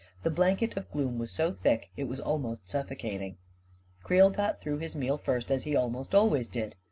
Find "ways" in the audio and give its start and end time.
6.27-6.47